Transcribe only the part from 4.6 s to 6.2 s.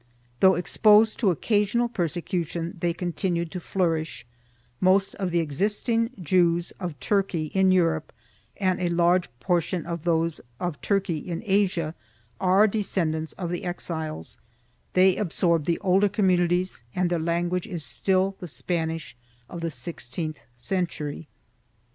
most of the existing